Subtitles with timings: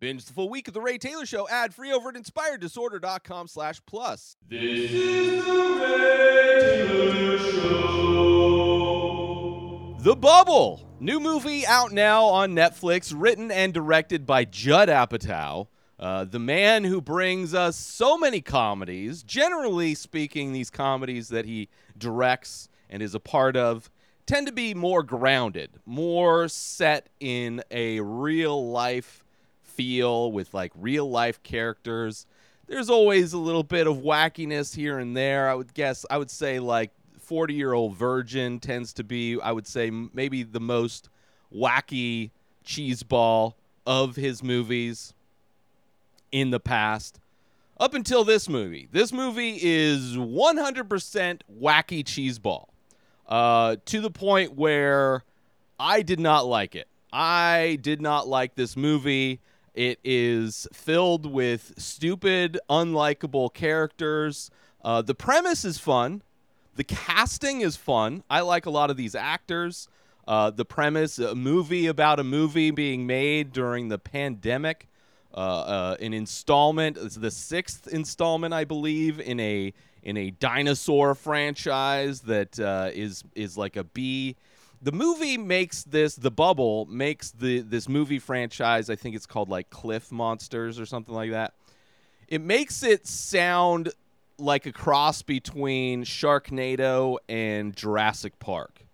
[0.00, 3.82] Binge the full week of The Ray Taylor Show ad free over at inspireddisorder.com slash
[3.84, 4.34] plus.
[4.48, 7.90] This is the Ray Taylor Show.
[10.00, 15.66] The Bubble, new movie out now on Netflix, written and directed by Judd Apatow,
[15.98, 19.22] uh, the man who brings us so many comedies.
[19.22, 23.90] Generally speaking, these comedies that he directs and is a part of
[24.24, 29.22] tend to be more grounded, more set in a real life
[29.80, 32.26] feel with like real life characters.
[32.66, 35.48] There's always a little bit of wackiness here and there.
[35.48, 39.52] I would guess, I would say like 40 year old virgin tends to be, I
[39.52, 41.08] would say, maybe the most
[41.50, 42.30] wacky
[42.62, 43.54] cheeseball
[43.86, 45.14] of his movies
[46.30, 47.18] in the past.
[47.78, 48.86] Up until this movie.
[48.92, 52.66] This movie is 100% wacky cheeseball
[53.26, 55.24] uh, to the point where
[55.78, 56.86] I did not like it.
[57.10, 59.40] I did not like this movie.
[59.74, 64.50] It is filled with stupid, unlikable characters.
[64.82, 66.22] Uh, the premise is fun.
[66.76, 68.24] The casting is fun.
[68.30, 69.88] I like a lot of these actors.
[70.26, 74.88] Uh, the premise, a movie about a movie being made during the pandemic,
[75.34, 76.96] uh, uh, an installment.
[76.96, 83.24] It's the sixth installment, I believe, in a in a dinosaur franchise that uh, is
[83.34, 84.36] is like a B
[84.82, 89.48] the movie makes this the bubble makes the this movie franchise i think it's called
[89.48, 91.54] like cliff monsters or something like that.
[92.28, 93.92] It makes it sound
[94.38, 98.86] like a cross between sharknado and jurassic park.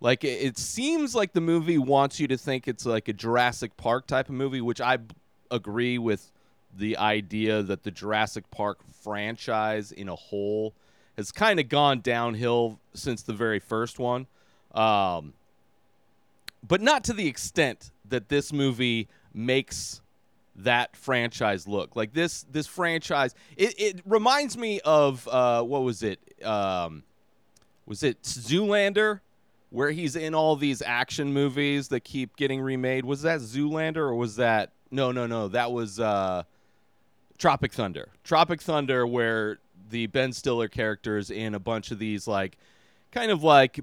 [0.00, 3.76] Like it, it seems like the movie wants you to think it's like a jurassic
[3.76, 5.14] park type of movie which i b-
[5.50, 6.30] agree with
[6.76, 10.74] the idea that the jurassic park franchise in a whole
[11.16, 14.26] has kind of gone downhill since the very first one
[14.72, 15.32] um,
[16.66, 20.00] but not to the extent that this movie makes
[20.56, 21.96] that franchise look.
[21.96, 26.20] Like this this franchise it, it reminds me of uh, what was it?
[26.44, 27.04] Um,
[27.86, 29.20] was it zoolander?
[29.70, 33.04] Where he's in all these action movies that keep getting remade.
[33.04, 36.42] Was that zoolander or was that no no no that was uh,
[37.36, 38.08] tropic thunder.
[38.24, 39.58] Tropic thunder where
[39.90, 42.58] the ben stiller character is in a bunch of these like
[43.12, 43.80] kind of like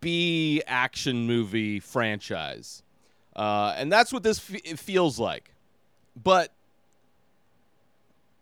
[0.00, 2.82] B action movie franchise.
[3.36, 5.52] Uh, and that's what this f- feels like.
[6.20, 6.52] But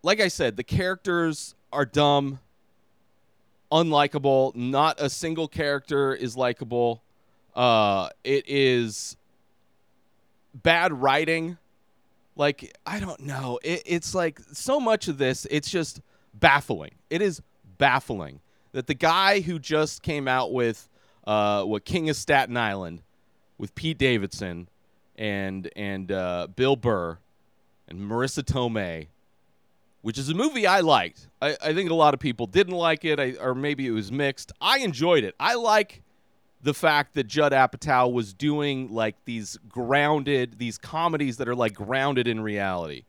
[0.02, 2.40] like I said, the characters are dumb,
[3.70, 4.54] unlikable.
[4.54, 7.02] Not a single character is likable.
[7.54, 9.16] Uh, it is
[10.54, 11.58] bad writing.
[12.36, 13.58] Like, I don't know.
[13.62, 16.00] It, it's like so much of this, it's just
[16.34, 16.92] baffling.
[17.10, 17.42] It is
[17.78, 18.40] baffling
[18.72, 20.88] that the guy who just came out with
[21.28, 23.02] uh, what King of Staten Island
[23.58, 24.68] with Pete Davidson
[25.14, 27.18] and and uh, Bill Burr
[27.86, 29.08] and Marisa Tomei,
[30.00, 31.28] which is a movie I liked.
[31.42, 34.10] I, I think a lot of people didn't like it, I, or maybe it was
[34.10, 34.52] mixed.
[34.60, 35.34] I enjoyed it.
[35.38, 36.02] I like
[36.62, 41.74] the fact that Judd Apatow was doing like these grounded, these comedies that are like
[41.74, 43.04] grounded in reality.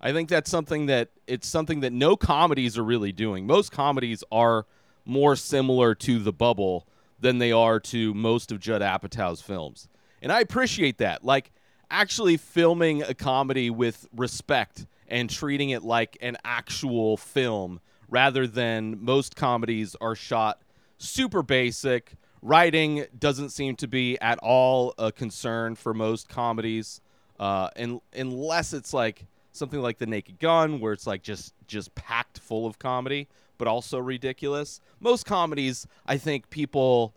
[0.00, 3.46] I think that's something that it's something that no comedies are really doing.
[3.46, 4.64] Most comedies are
[5.04, 6.86] more similar to The Bubble
[7.20, 9.88] than they are to most of Judd Apatow's films.
[10.22, 11.24] And I appreciate that.
[11.24, 11.52] Like
[11.90, 19.02] actually filming a comedy with respect and treating it like an actual film rather than
[19.02, 20.62] most comedies are shot
[20.98, 22.14] super basic.
[22.42, 27.00] Writing doesn't seem to be at all a concern for most comedies,
[27.40, 31.94] uh, and unless it's like something like The Naked Gun, where it's like just just
[31.96, 34.80] packed full of comedy, but also ridiculous.
[35.00, 37.14] Most comedies, I think people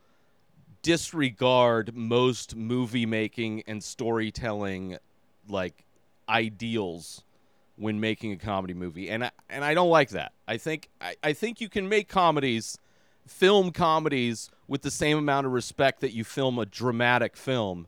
[0.81, 4.97] disregard most movie making and storytelling
[5.47, 5.85] like
[6.27, 7.23] ideals
[7.75, 10.33] when making a comedy movie and I, and I don't like that.
[10.47, 12.77] I think I, I think you can make comedies
[13.27, 17.87] film comedies with the same amount of respect that you film a dramatic film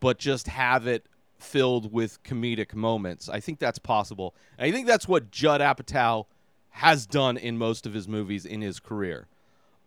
[0.00, 1.06] but just have it
[1.38, 3.28] filled with comedic moments.
[3.28, 4.34] I think that's possible.
[4.58, 6.26] And I think that's what Judd Apatow
[6.78, 9.26] has done in most of his movies in his career.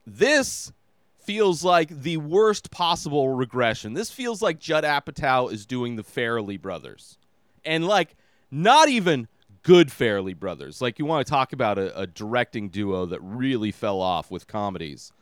[0.06, 0.74] This
[1.20, 3.94] feels like the worst possible regression.
[3.94, 7.18] This feels like Judd Apatow is doing the Farrelly brothers.
[7.64, 8.18] And like
[8.52, 9.30] not even
[9.64, 10.82] good Farrelly brothers.
[10.82, 14.46] Like you want to talk about a, a directing duo that really fell off with
[14.48, 15.14] comedies.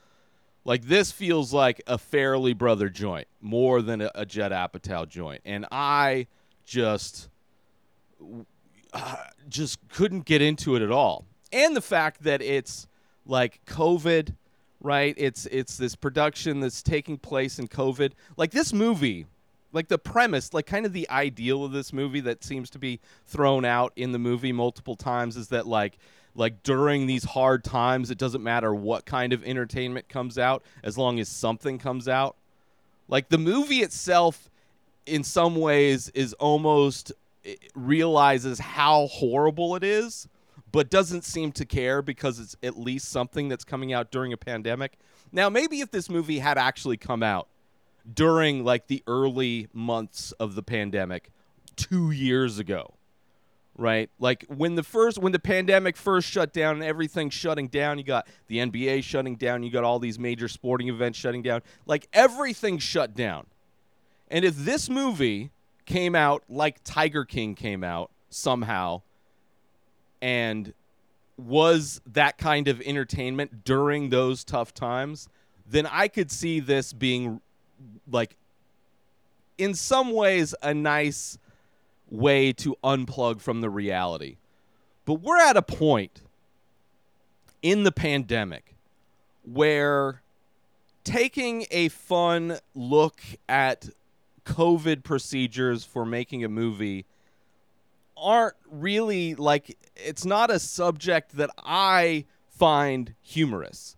[0.65, 5.43] Like this feels like a Farrelly brother joint more than a, a Judd Apatow joint.
[5.45, 6.25] And I
[6.65, 7.29] just
[8.91, 9.15] uh,
[9.47, 11.25] just couldn't get into it at all.
[11.51, 12.87] And the fact that it's
[13.25, 14.35] like COVID
[14.81, 15.13] right?
[15.17, 18.13] It's it's this production that's taking place in COVID.
[18.37, 19.25] Like this movie
[19.71, 22.99] like the premise, like kind of the ideal of this movie that seems to be
[23.25, 25.97] thrown out in the movie multiple times is that like
[26.35, 30.97] like during these hard times, it doesn't matter what kind of entertainment comes out as
[30.97, 32.35] long as something comes out.
[33.07, 34.49] Like the movie itself,
[35.05, 37.11] in some ways, is almost
[37.73, 40.27] realizes how horrible it is,
[40.71, 44.37] but doesn't seem to care because it's at least something that's coming out during a
[44.37, 44.97] pandemic.
[45.31, 47.47] Now, maybe if this movie had actually come out
[48.11, 51.31] during like the early months of the pandemic
[51.75, 52.93] two years ago,
[53.77, 54.09] right?
[54.19, 58.03] Like when the first when the pandemic first shut down and everything shutting down, you
[58.03, 61.61] got the NBA shutting down, you got all these major sporting events shutting down.
[61.85, 63.45] Like everything shut down.
[64.29, 65.51] And if this movie
[65.85, 69.01] came out like Tiger King came out somehow
[70.21, 70.73] and
[71.37, 75.29] was that kind of entertainment during those tough times,
[75.65, 77.41] then I could see this being
[78.11, 78.35] like
[79.57, 81.37] in some ways a nice
[82.09, 84.37] way to unplug from the reality.
[85.05, 86.21] But we're at a point
[87.61, 88.75] in the pandemic
[89.43, 90.21] where
[91.03, 93.89] taking a fun look at
[94.45, 97.05] COVID procedures for making a movie
[98.21, 103.95] aren't really like it's not a subject that I find humorous.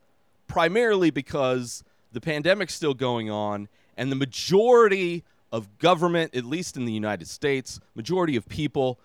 [0.47, 6.85] Primarily because the pandemic's still going on and the majority of government, at least in
[6.85, 8.99] the United States, majority of people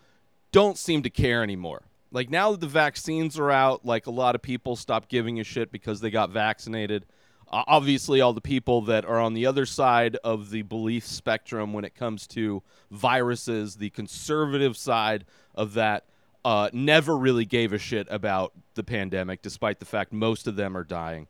[0.53, 1.83] don't seem to care anymore.
[2.13, 5.45] Like now that the vaccines are out, like a lot of people stop giving a
[5.45, 7.05] shit because they got vaccinated.
[7.51, 11.73] Uh, obviously, all the people that are on the other side of the belief spectrum
[11.73, 16.05] when it comes to viruses, the conservative side of that,
[16.45, 20.77] uh, never really gave a shit about the pandemic, despite the fact most of them
[20.77, 21.29] are dying.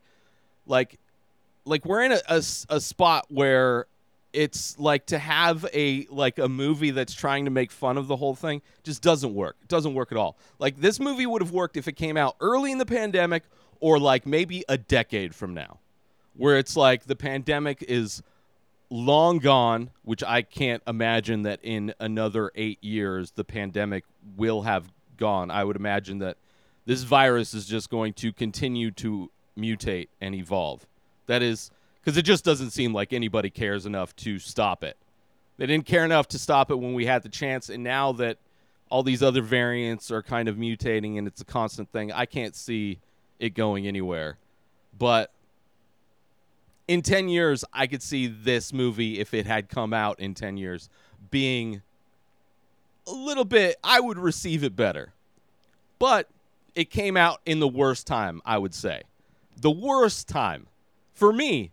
[0.66, 0.98] Like,
[1.64, 3.86] like we're in a, a, a spot where
[4.32, 8.16] it's like to have a like a movie that's trying to make fun of the
[8.16, 9.56] whole thing just doesn't work.
[9.62, 10.36] It doesn't work at all.
[10.58, 13.44] Like this movie would have worked if it came out early in the pandemic
[13.80, 15.78] or like maybe a decade from now.
[16.36, 18.22] Where it's like the pandemic is
[18.90, 24.04] long gone, which I can't imagine that in another 8 years the pandemic
[24.36, 25.50] will have gone.
[25.50, 26.36] I would imagine that
[26.84, 30.86] this virus is just going to continue to mutate and evolve.
[31.26, 34.96] That is because it just doesn't seem like anybody cares enough to stop it.
[35.56, 38.38] They didn't care enough to stop it when we had the chance, and now that
[38.88, 42.54] all these other variants are kind of mutating and it's a constant thing, I can't
[42.54, 43.00] see
[43.40, 44.38] it going anywhere.
[44.96, 45.32] But
[46.88, 50.56] in 10 years, I could see this movie, if it had come out in 10
[50.56, 50.88] years,
[51.30, 51.82] being
[53.06, 55.12] a little bit, I would receive it better.
[55.98, 56.28] But
[56.74, 59.02] it came out in the worst time, I would say.
[59.56, 60.66] The worst time.
[61.14, 61.72] For me,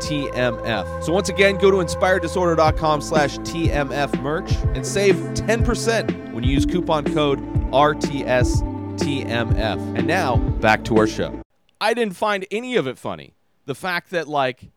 [0.00, 1.04] TMF.
[1.04, 6.66] So once again, go to inspireddisorder.com slash TMF merch and save 10% when you use
[6.66, 8.62] coupon code RTS
[8.98, 9.98] TMF.
[9.98, 11.40] And now, back to our show.
[11.80, 13.34] I didn't find any of it funny.
[13.66, 14.70] The fact that, like,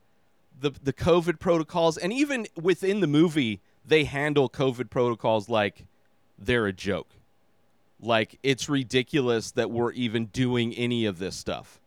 [0.59, 5.85] the, the COVID protocols, and even within the movie, they handle COVID protocols like
[6.37, 7.09] they're a joke.
[7.99, 11.79] Like, it's ridiculous that we're even doing any of this stuff.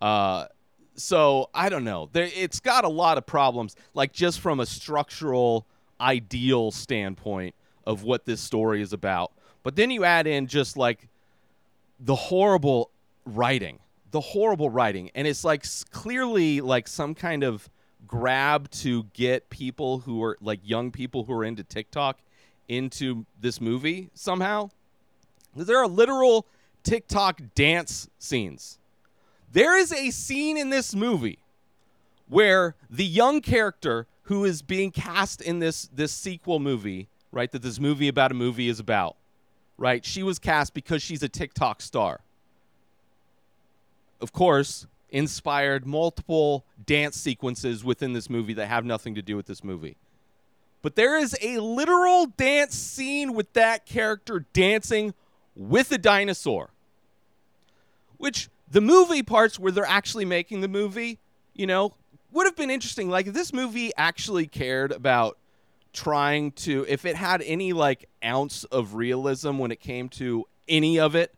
[0.00, 0.46] Uh,
[0.94, 2.08] so I don't know.
[2.12, 5.66] There, it's got a lot of problems, like just from a structural,
[6.00, 7.54] ideal standpoint
[7.86, 9.32] of what this story is about.
[9.62, 11.08] But then you add in just like
[12.00, 12.90] the horrible
[13.24, 13.78] writing,
[14.10, 17.68] the horrible writing, and it's like clearly like some kind of
[18.06, 22.18] grab to get people who are like young people who are into TikTok
[22.68, 24.70] into this movie somehow.
[25.54, 26.46] There are literal
[26.82, 28.78] TikTok dance scenes.
[29.52, 31.38] There is a scene in this movie
[32.28, 37.60] where the young character who is being cast in this this sequel movie, right, that
[37.60, 39.16] this movie about a movie is about,
[39.76, 40.04] right?
[40.04, 42.20] She was cast because she's a TikTok star.
[44.22, 49.46] Of course, inspired multiple dance sequences within this movie that have nothing to do with
[49.46, 49.96] this movie.
[50.80, 55.12] But there is a literal dance scene with that character dancing
[55.54, 56.70] with a dinosaur.
[58.16, 61.18] Which the movie parts where they're actually making the movie,
[61.52, 61.94] you know,
[62.32, 63.10] would have been interesting.
[63.10, 65.38] Like if this movie actually cared about
[65.92, 70.98] trying to if it had any like ounce of realism when it came to any
[70.98, 71.34] of it,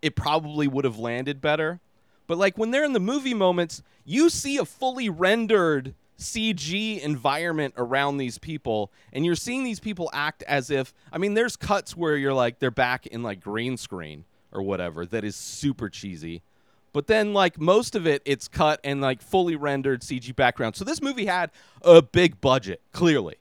[0.00, 1.80] it probably would have landed better.
[2.26, 7.74] But like when they're in the movie moments, you see a fully rendered CG environment
[7.76, 11.94] around these people, and you're seeing these people act as if I mean, there's cuts
[11.94, 16.42] where you're like they're back in like green screen or whatever that is super cheesy.
[16.92, 20.76] But then like most of it it's cut and like fully rendered CG background.
[20.76, 21.50] So this movie had
[21.82, 23.36] a big budget, clearly.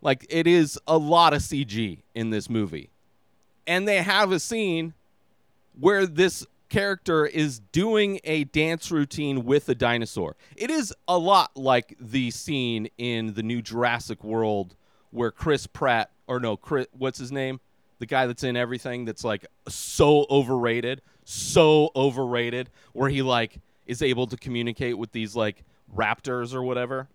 [0.00, 2.90] Like it is a lot of CG in this movie.
[3.66, 4.94] And they have a scene
[5.78, 10.36] where this character is doing a dance routine with a dinosaur.
[10.56, 14.76] It is a lot like the scene in the new Jurassic World
[15.10, 17.60] where Chris Pratt or no, Chris, what's his name?
[17.98, 24.00] The guy that's in everything that's like so overrated, so overrated where he like is
[24.00, 25.64] able to communicate with these like
[25.94, 27.08] raptors or whatever.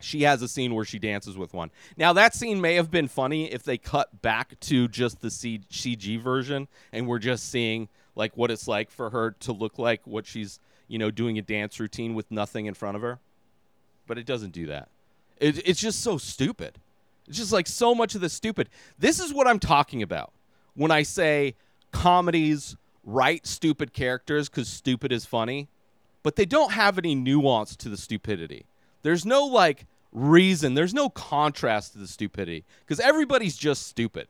[0.00, 1.70] She has a scene where she dances with one.
[1.96, 6.20] Now that scene may have been funny if they cut back to just the CG
[6.20, 10.26] version and we're just seeing like what it's like for her to look like what
[10.26, 13.20] she's you know doing a dance routine with nothing in front of her.
[14.08, 14.88] But it doesn't do that.
[15.38, 16.78] It, it's just so stupid.
[17.28, 18.68] It's just like so much of the stupid.
[18.98, 20.32] This is what I'm talking about
[20.74, 21.54] when I say
[21.92, 25.68] comedies write stupid characters because stupid is funny,
[26.22, 28.66] but they don't have any nuance to the stupidity.
[29.02, 34.28] There's no like reason, there's no contrast to the stupidity because everybody's just stupid.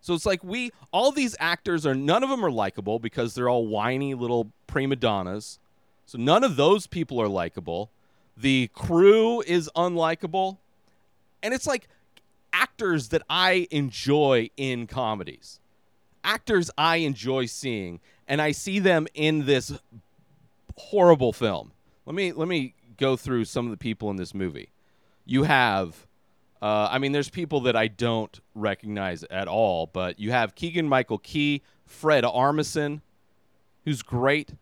[0.00, 3.48] So it's like we, all these actors are, none of them are likable because they're
[3.48, 5.58] all whiny little prima donnas.
[6.06, 7.90] So none of those people are likable.
[8.36, 10.58] The crew is unlikable.
[11.42, 11.88] And it's like
[12.52, 15.58] actors that I enjoy in comedies.
[16.26, 19.72] Actors I enjoy seeing and I see them in this
[20.76, 21.72] horrible film.
[22.04, 24.70] Let me let me go through some of the people in this movie.
[25.24, 26.06] You have
[26.60, 30.88] uh, I mean, there's people that I don't recognize at all, but you have Keegan
[30.88, 33.02] Michael Key, Fred Armisen,
[33.84, 34.54] who's great.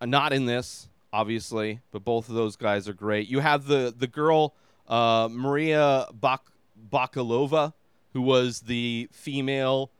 [0.00, 3.28] Uh, not in this, obviously, but both of those guys are great.
[3.28, 4.54] You have the the girl
[4.88, 6.50] uh, Maria Bak-
[6.90, 7.74] Bakalova,
[8.12, 9.92] who was the female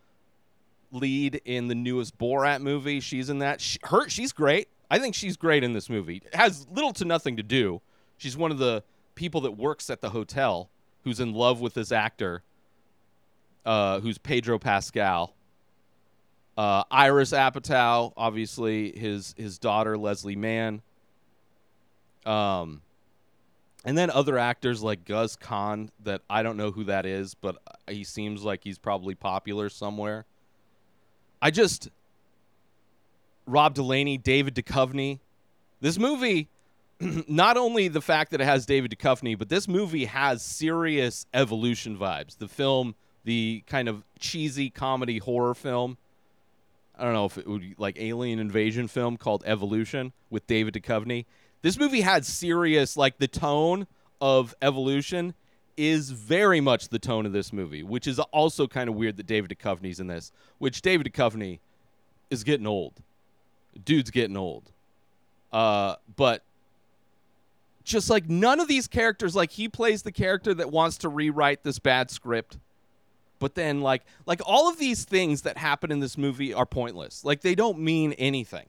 [0.93, 3.01] lead in the newest Borat movie.
[3.01, 3.61] She's in that.
[3.61, 4.69] She, her, she's great.
[4.91, 6.23] I think she's great in this movie.
[6.33, 7.81] Has little to nothing to do.
[8.17, 8.83] She's one of the
[9.15, 10.69] people that works at the hotel
[11.05, 12.43] who's in love with this actor,
[13.65, 15.35] uh, who's Pedro Pascal.
[16.57, 20.83] Uh, Iris Apatow, obviously his his daughter Leslie Mann.
[22.27, 22.83] Um,
[23.85, 27.57] and then other actors like Guz Khan that I don't know who that is, but
[27.89, 30.27] he seems like he's probably popular somewhere.
[31.43, 31.89] I just
[33.47, 35.21] Rob Delaney, David Duchovny.
[35.81, 36.49] This movie
[37.01, 41.97] not only the fact that it has David Duchovny, but this movie has serious evolution
[41.97, 42.37] vibes.
[42.39, 42.95] The film,
[43.25, 45.97] the kind of cheesy comedy horror film.
[46.99, 50.75] I don't know if it would be like alien invasion film called Evolution with David
[50.75, 51.25] Duchovny.
[51.63, 53.87] This movie had serious, like the tone
[54.21, 55.35] of Evolution
[55.77, 59.27] is very much the tone of this movie, which is also kind of weird that
[59.27, 60.33] David Duchovny's in this.
[60.59, 61.61] Which David Duchovny
[62.31, 63.03] is getting old.
[63.85, 64.73] Dude's getting old.
[65.53, 66.43] Uh, but
[67.85, 71.65] just like none of these characters like he plays the character that wants to rewrite
[71.65, 72.59] this bad script
[73.39, 77.25] but then like like all of these things that happen in this movie are pointless
[77.25, 78.67] like they don't mean anything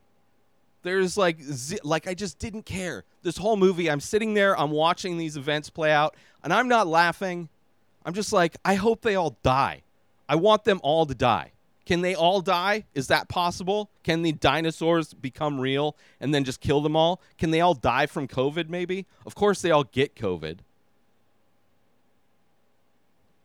[0.83, 1.39] there's like
[1.83, 5.69] like i just didn't care this whole movie i'm sitting there i'm watching these events
[5.69, 7.49] play out and i'm not laughing
[8.05, 9.81] i'm just like i hope they all die
[10.27, 11.51] i want them all to die
[11.85, 12.85] can they all die?
[12.93, 13.89] Is that possible?
[14.03, 17.21] Can the dinosaurs become real and then just kill them all?
[17.37, 19.07] Can they all die from COVID, maybe?
[19.25, 20.59] Of course, they all get COVID.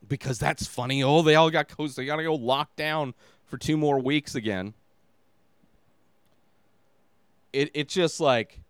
[0.07, 1.03] Because that's funny.
[1.03, 1.95] Oh, they all got COVID.
[1.95, 3.15] They got to go locked down
[3.47, 4.75] for two more weeks again.
[7.57, 8.61] It, it just like,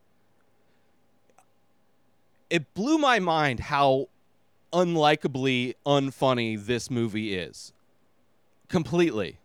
[2.48, 4.08] it blew my mind how
[4.72, 7.72] unlikably unfunny this movie is.
[8.68, 9.38] Completely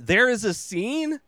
[0.00, 1.20] there is a scene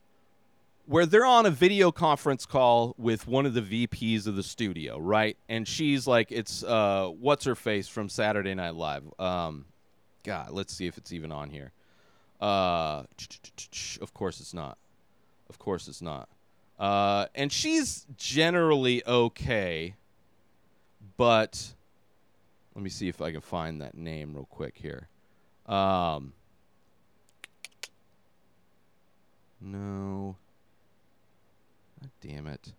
[0.87, 4.99] where they're on a video conference call with one of the VPs of the studio,
[4.99, 5.37] right?
[5.49, 9.05] And she's like, it's uh, what's her face from Saturday Night Live.
[9.19, 9.67] Um,
[10.25, 11.73] God, let's see if it's even on here.
[12.41, 13.05] Uh,
[14.01, 14.79] of course it's not.
[15.49, 16.29] Of course it's not.
[16.83, 19.95] Uh, and she's generally okay,
[21.17, 21.75] but
[22.75, 25.07] let me see if I can find that name real quick here.
[25.67, 26.33] Um,
[29.61, 30.35] no.
[32.01, 32.73] God damn it.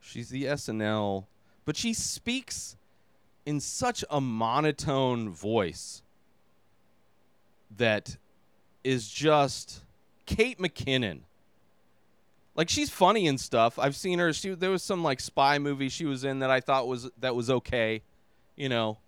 [0.00, 1.26] She's the SNL,
[1.64, 2.76] but she speaks
[3.44, 6.02] in such a monotone voice
[7.76, 8.16] that
[8.82, 9.84] is just
[10.26, 11.20] Kate McKinnon.
[12.54, 13.78] Like she's funny and stuff.
[13.78, 14.32] I've seen her.
[14.32, 17.34] She there was some like spy movie she was in that I thought was that
[17.34, 18.02] was okay,
[18.56, 18.98] you know.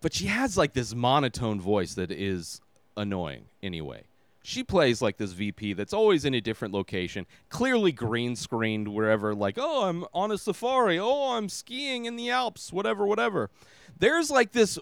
[0.00, 2.60] But she has like this monotone voice that is
[2.96, 4.04] annoying anyway.
[4.44, 9.34] She plays like this VP that's always in a different location, clearly green screened wherever,
[9.34, 10.98] like, oh, I'm on a safari.
[10.98, 13.50] Oh, I'm skiing in the Alps, whatever, whatever.
[13.98, 14.78] There's like this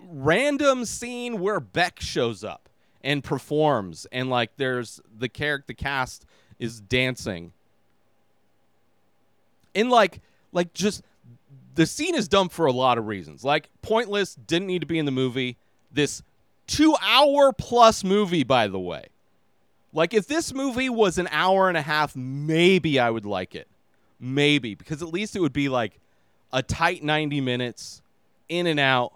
[0.00, 2.68] random scene where Beck shows up
[3.04, 6.26] and performs, and like there's the character, the cast
[6.58, 7.52] is dancing.
[9.76, 10.20] And like,
[10.50, 11.02] like just
[11.74, 13.44] the scene is dumb for a lot of reasons.
[13.44, 15.58] Like pointless, didn't need to be in the movie.
[15.92, 16.22] This
[16.66, 19.06] two hour plus movie, by the way.
[19.92, 23.68] Like, if this movie was an hour and a half, maybe I would like it.
[24.18, 26.00] Maybe, because at least it would be like
[26.52, 28.02] a tight 90 minutes,
[28.48, 29.12] in and out.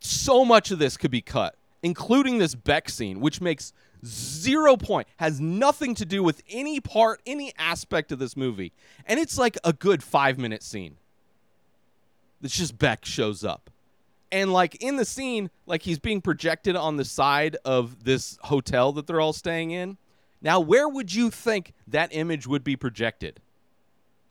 [0.00, 3.72] So much of this could be cut, including this Beck scene, which makes
[4.04, 8.72] zero point, has nothing to do with any part, any aspect of this movie.
[9.06, 10.96] And it's like a good five minute scene.
[12.42, 13.70] It's just Beck shows up
[14.30, 18.92] and like in the scene like he's being projected on the side of this hotel
[18.92, 19.96] that they're all staying in
[20.42, 23.40] now where would you think that image would be projected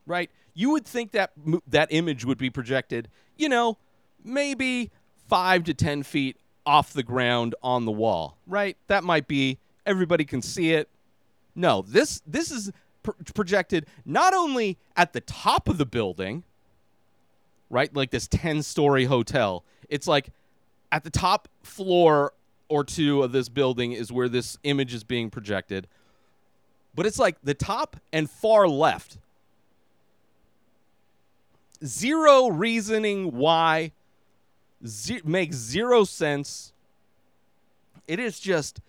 [0.05, 1.31] right you would think that
[1.67, 3.77] that image would be projected you know
[4.23, 4.91] maybe
[5.27, 10.25] 5 to 10 feet off the ground on the wall right that might be everybody
[10.25, 10.89] can see it
[11.55, 12.71] no this this is
[13.03, 16.43] pr- projected not only at the top of the building
[17.69, 20.29] right like this 10 story hotel it's like
[20.91, 22.33] at the top floor
[22.69, 25.87] or two of this building is where this image is being projected.
[26.95, 29.17] But it's like the top and far left.
[31.85, 33.91] Zero reasoning why.
[34.85, 36.73] Ze- makes zero sense.
[38.07, 38.79] It is just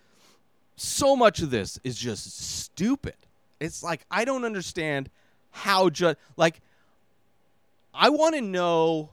[0.77, 3.17] so much of this is just stupid.
[3.61, 5.11] It's like I don't understand
[5.51, 6.61] how just like
[7.93, 9.11] I want to know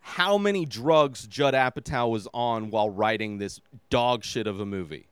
[0.00, 5.06] how many drugs Judd Apatow was on while writing this dog shit of a movie.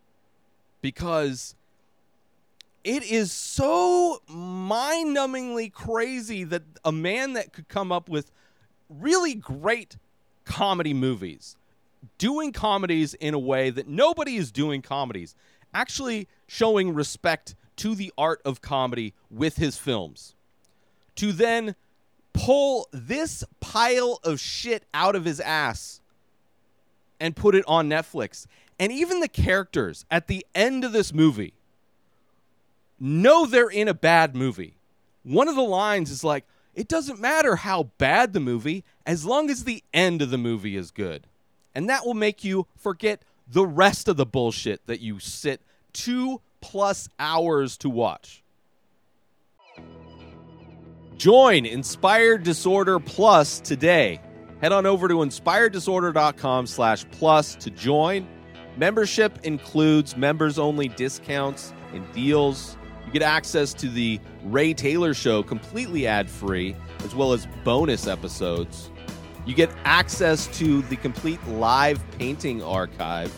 [0.81, 1.55] Because
[2.83, 8.33] it is so mind numbingly crazy that a man that could come up with
[8.89, 9.97] really great
[10.47, 11.57] comedy movies,
[12.17, 15.35] doing comedies in a way that nobody is doing comedies,
[15.75, 20.35] actually showing respect to the art of comedy with his films,
[21.17, 21.75] to then
[22.33, 26.01] pull this pile of shit out of his ass
[27.21, 28.47] and put it on Netflix.
[28.79, 31.55] And even the characters at the end of this movie
[33.01, 34.77] know they're in a bad movie.
[35.23, 39.51] One of the lines is like, it doesn't matter how bad the movie, as long
[39.51, 41.27] as the end of the movie is good.
[41.75, 45.63] And that will make you forget the rest of the bullshit that you sit
[45.95, 48.45] two plus hours to watch.
[51.17, 54.21] Join Inspired Disorder Plus today.
[54.61, 58.29] Head on over to inspireddisorder.com slash plus to join.
[58.77, 62.77] Membership includes members only discounts and deals.
[63.17, 68.91] Get access to the Ray Taylor Show completely ad free, as well as bonus episodes.
[69.47, 73.35] You get access to the complete live painting archive.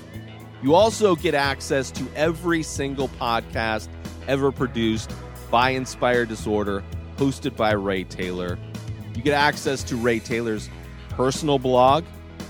[0.64, 3.86] You also get access to every single podcast
[4.26, 5.12] ever produced
[5.48, 6.82] by Inspired Disorder
[7.16, 8.58] hosted by Ray Taylor.
[9.14, 10.68] You get access to Ray Taylor's
[11.10, 12.02] personal blog,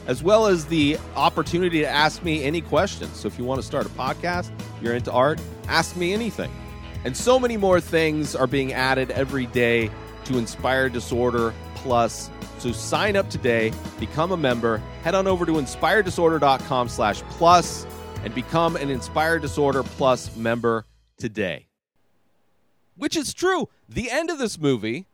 [0.07, 3.19] as well as the opportunity to ask me any questions.
[3.19, 6.51] So if you want to start a podcast, you're into art, ask me anything.
[7.05, 9.91] And so many more things are being added every day
[10.25, 12.31] to Inspire Disorder Plus.
[12.59, 17.87] So sign up today, become a member, head on over to inspireddisorder.com slash plus
[18.25, 20.85] and become an Inspired Disorder Plus member
[21.19, 21.69] today
[22.99, 23.69] which is true.
[23.89, 25.07] The end of this movie,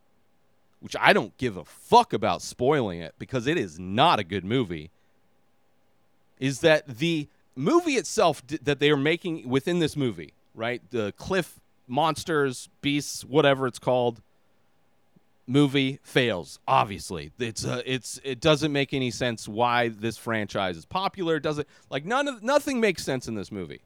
[0.81, 4.43] which I don't give a fuck about spoiling it because it is not a good
[4.43, 4.91] movie,
[6.37, 10.81] is that the movie itself that they are making within this movie, right?
[10.91, 14.21] The Cliff Monsters, Beasts, whatever it's called,
[15.47, 16.59] movie fails.
[16.67, 21.35] Obviously, it's uh, it's it doesn't make any sense why this franchise is popular.
[21.37, 23.81] It doesn't like none of nothing makes sense in this movie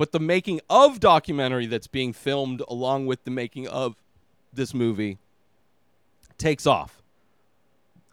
[0.00, 3.96] but the making of documentary that's being filmed along with the making of
[4.50, 5.18] this movie
[6.38, 7.02] takes off.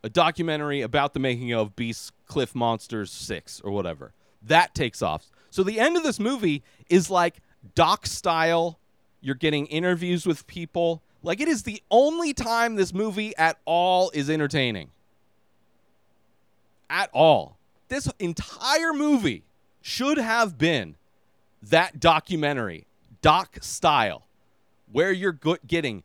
[0.03, 4.11] A documentary about the making of Beast Cliff Monsters 6 or whatever.
[4.41, 5.31] That takes off.
[5.49, 7.35] So the end of this movie is like
[7.75, 8.79] doc style.
[9.21, 11.01] You're getting interviews with people.
[11.23, 14.89] Like it is the only time this movie at all is entertaining.
[16.89, 17.57] At all.
[17.89, 19.43] This entire movie
[19.81, 20.95] should have been
[21.61, 22.85] that documentary,
[23.21, 24.27] doc style,
[24.91, 26.03] where you're getting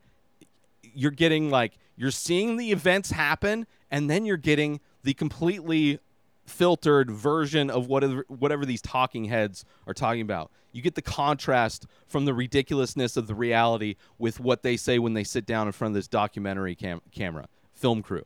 [0.94, 5.98] you're getting like you're seeing the events happen and then you're getting the completely
[6.44, 10.50] filtered version of whatever whatever these talking heads are talking about.
[10.72, 15.12] You get the contrast from the ridiculousness of the reality with what they say when
[15.12, 18.24] they sit down in front of this documentary cam- camera film crew.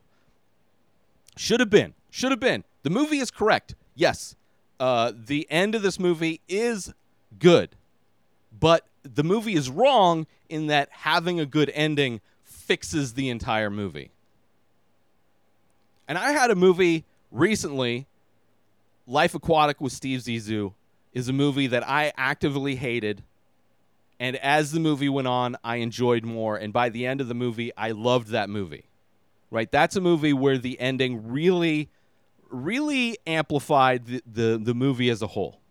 [1.35, 1.93] Should have been.
[2.09, 2.63] Should have been.
[2.83, 3.75] The movie is correct.
[3.95, 4.35] Yes.
[4.79, 6.93] Uh, the end of this movie is
[7.37, 7.75] good.
[8.57, 14.11] But the movie is wrong in that having a good ending fixes the entire movie.
[16.07, 18.07] And I had a movie recently,
[19.05, 20.73] Life Aquatic with Steve Zissou,
[21.13, 23.23] is a movie that I actively hated.
[24.19, 26.57] And as the movie went on, I enjoyed more.
[26.57, 28.85] And by the end of the movie, I loved that movie.
[29.49, 29.71] Right?
[29.71, 31.89] That's a movie where the ending really,
[32.49, 35.61] really amplified the, the, the movie as a whole.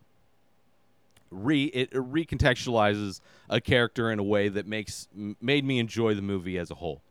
[1.30, 6.56] Re, it recontextualizes a character in a way that makes made me enjoy the movie
[6.56, 7.02] as a whole.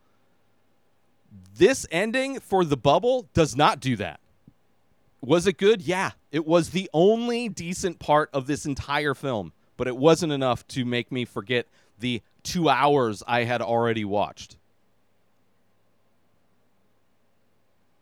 [1.57, 4.19] This ending for the bubble does not do that.
[5.25, 5.81] Was it good?
[5.81, 6.11] Yeah.
[6.31, 10.85] It was the only decent part of this entire film, but it wasn't enough to
[10.85, 11.67] make me forget
[11.99, 14.57] the two hours I had already watched.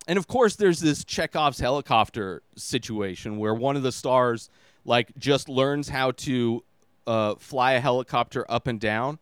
[0.06, 4.50] And of course, there's this Chekhov's helicopter situation where one of the stars,
[4.84, 6.64] like, just learns how to
[7.08, 9.20] uh, fly a helicopter up and down.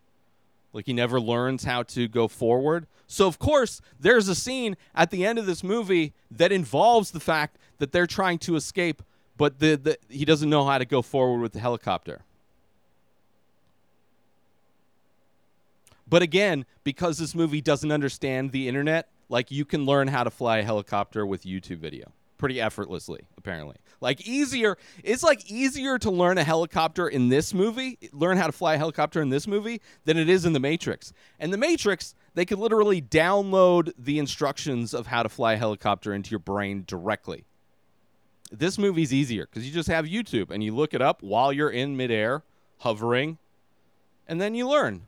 [0.74, 2.88] Like, he never learns how to go forward.
[3.08, 7.20] So, of course, there's a scene at the end of this movie that involves the
[7.20, 9.04] fact that they're trying to escape,
[9.38, 12.22] but the, the, he doesn't know how to go forward with the helicopter.
[16.08, 20.30] But again, because this movie doesn't understand the internet, like you can learn how to
[20.30, 23.78] fly a helicopter with YouTube video pretty effortlessly, apparently.
[24.02, 28.52] Like easier, it's like easier to learn a helicopter in this movie, learn how to
[28.52, 31.14] fly a helicopter in this movie than it is in the Matrix.
[31.40, 36.14] And the Matrix, they could literally download the instructions of how to fly a helicopter
[36.14, 37.46] into your brain directly.
[38.52, 41.70] This movie's easier because you just have YouTube and you look it up while you're
[41.70, 42.44] in midair,
[42.80, 43.38] hovering,
[44.28, 45.04] and then you learn.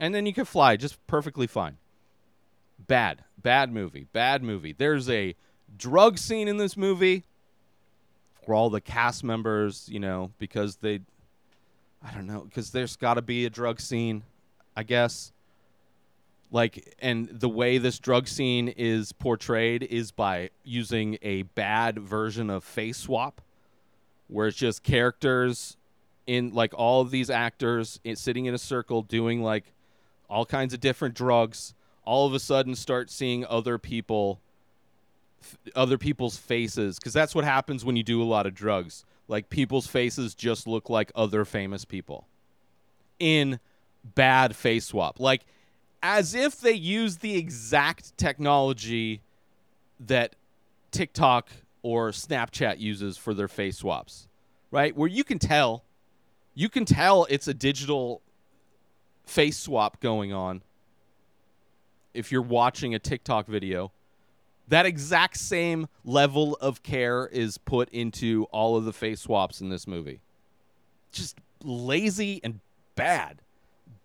[0.00, 1.76] And then you can fly just perfectly fine.
[2.78, 4.72] Bad, bad movie, bad movie.
[4.72, 5.36] There's a
[5.76, 7.24] drug scene in this movie
[8.44, 11.00] where all the cast members, you know, because they,
[12.02, 14.22] I don't know, because there's got to be a drug scene,
[14.76, 15.32] I guess.
[16.52, 22.50] Like, and the way this drug scene is portrayed is by using a bad version
[22.50, 23.40] of face swap,
[24.26, 25.76] where it's just characters
[26.26, 29.72] in like all of these actors in, sitting in a circle doing like
[30.28, 31.74] all kinds of different drugs.
[32.04, 34.40] All of a sudden, start seeing other people
[35.74, 39.04] other people's faces because that's what happens when you do a lot of drugs.
[39.28, 42.26] Like people's faces just look like other famous people
[43.18, 43.60] in
[44.04, 45.20] bad face swap.
[45.20, 45.44] Like
[46.02, 49.22] as if they use the exact technology
[50.00, 50.34] that
[50.90, 51.50] TikTok
[51.82, 54.26] or Snapchat uses for their face swaps.
[54.70, 54.96] Right?
[54.96, 55.84] Where you can tell
[56.54, 58.22] you can tell it's a digital
[59.24, 60.62] face swap going on
[62.12, 63.92] if you're watching a TikTok video
[64.70, 69.68] that exact same level of care is put into all of the face swaps in
[69.68, 70.20] this movie.
[71.12, 72.60] Just lazy and
[72.94, 73.42] bad.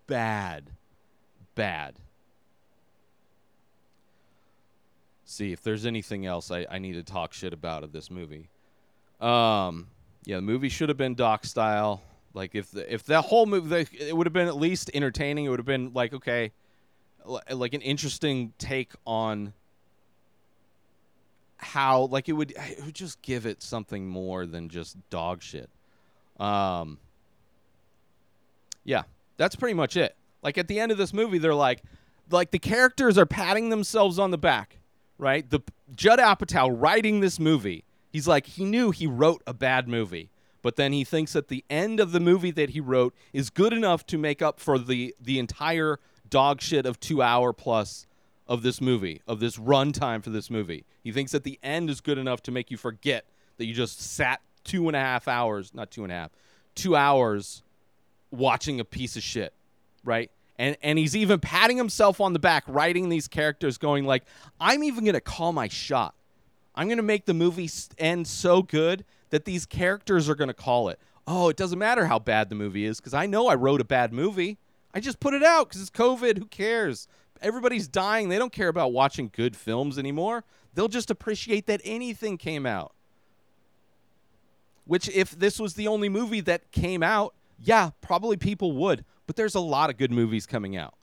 [0.06, 0.70] Bad.
[1.54, 1.94] Bad.
[5.24, 8.48] See if there's anything else I, I need to talk shit about of this movie.
[9.20, 9.86] Um,
[10.24, 12.02] yeah, the movie should have been doc style.
[12.34, 15.44] Like if the, if that whole movie, it would have been at least entertaining.
[15.44, 16.52] It would have been like okay,
[17.50, 19.52] like an interesting take on
[21.58, 25.70] how like it would it would just give it something more than just dog shit.
[26.38, 26.98] Um
[28.84, 29.02] Yeah,
[29.36, 30.16] that's pretty much it.
[30.42, 31.82] Like at the end of this movie they're like
[32.30, 34.78] like the characters are patting themselves on the back,
[35.18, 35.48] right?
[35.48, 35.60] The
[35.94, 37.84] Judd Apatow writing this movie.
[38.10, 40.30] He's like he knew he wrote a bad movie,
[40.62, 43.72] but then he thinks that the end of the movie that he wrote is good
[43.72, 48.06] enough to make up for the the entire dog shit of 2 hour plus
[48.48, 50.84] of this movie, of this runtime for this movie.
[51.02, 53.24] He thinks that the end is good enough to make you forget
[53.58, 56.30] that you just sat two and a half hours, not two and a half,
[56.74, 57.62] two hours
[58.30, 59.52] watching a piece of shit,
[60.04, 60.30] right?
[60.58, 64.24] And and he's even patting himself on the back, writing these characters, going like,
[64.60, 66.14] "I'm even gonna call my shot.
[66.74, 70.98] I'm gonna make the movie end so good that these characters are gonna call it.
[71.26, 73.84] Oh, it doesn't matter how bad the movie is because I know I wrote a
[73.84, 74.58] bad movie.
[74.94, 76.38] I just put it out because it's COVID.
[76.38, 77.06] Who cares?
[77.42, 78.28] Everybody's dying.
[78.28, 80.44] They don't care about watching good films anymore.
[80.74, 82.92] They'll just appreciate that anything came out.
[84.84, 89.04] Which, if this was the only movie that came out, yeah, probably people would.
[89.26, 90.94] But there's a lot of good movies coming out.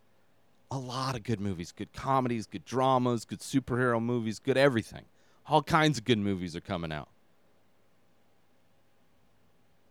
[0.72, 5.04] A lot of good movies, good comedies, good dramas, good superhero movies, good everything.
[5.48, 7.10] All kinds of good movies are coming out.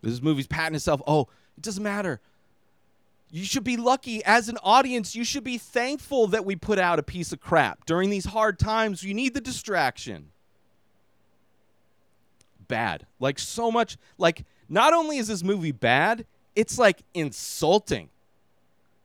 [0.00, 1.00] This movie's patting itself.
[1.06, 2.20] Oh, it doesn't matter.
[3.34, 5.16] You should be lucky as an audience.
[5.16, 7.86] You should be thankful that we put out a piece of crap.
[7.86, 10.28] During these hard times, you need the distraction.
[12.68, 13.06] Bad.
[13.18, 13.96] Like, so much.
[14.18, 18.10] Like, not only is this movie bad, it's like insulting.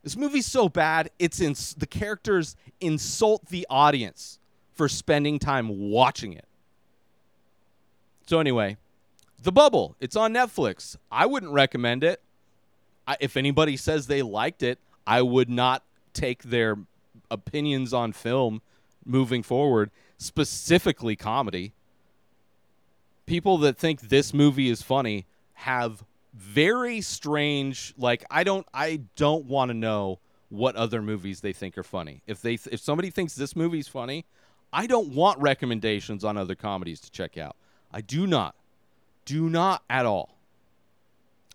[0.04, 4.40] This movie's so bad, it's in the characters insult the audience
[4.74, 6.46] for spending time watching it.
[8.28, 8.76] So anyway,
[9.42, 10.98] The Bubble, it's on Netflix.
[11.10, 12.22] I wouldn't recommend it.
[13.08, 16.78] I, if anybody says they liked it, I would not take their
[17.32, 18.62] opinions on film
[19.06, 21.74] moving forward, specifically comedy.
[23.26, 29.46] People that think this movie is funny have very strange like I don't I don't
[29.46, 32.22] want to know what other movies they think are funny.
[32.28, 34.26] If they if somebody thinks this movie's funny,
[34.72, 37.56] I don't want recommendations on other comedies to check out.
[37.92, 38.56] I do not.
[39.26, 40.38] Do not at all.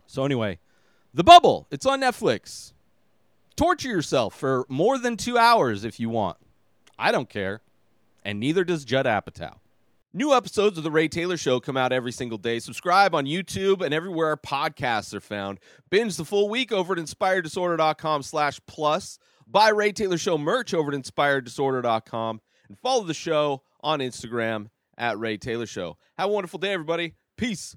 [0.07, 0.59] So anyway,
[1.15, 2.73] The Bubble, it's on Netflix.
[3.55, 6.39] Torture yourself for more than 2 hours if you want.
[6.99, 7.61] I don't care.
[8.23, 9.57] And neither does Judd Apatow.
[10.15, 12.59] New episodes of The Ray Taylor Show come out every single day.
[12.61, 15.59] Subscribe on YouTube and everywhere our podcasts are found.
[15.91, 19.19] Binge the full week over at inspireddisorder.com slash plus.
[19.47, 22.41] Buy Ray Taylor Show merch over at inspireddisorder.com.
[22.69, 25.99] And follow the show on Instagram at Ray Taylor Show.
[26.17, 27.15] Have a wonderful day, everybody.
[27.37, 27.77] Peace